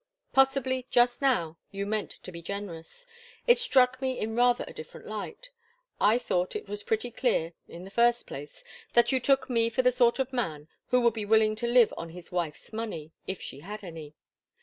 [0.33, 3.05] Possibly, just now, you meant to be generous.
[3.45, 5.51] It struck me in rather a different light.
[5.99, 9.83] I thought it was pretty clear, in the first place, that you took me for
[9.83, 13.43] the sort of man who would be willing to live on his wife's money, if
[13.43, 14.15] she had any.